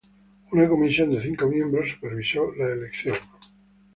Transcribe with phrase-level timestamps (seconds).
[0.53, 3.17] Una comisión de cinco miembros supervisó la elección.